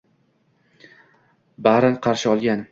Barin 1.69 2.03
qarshi 2.09 2.35
olgan– 2.37 2.67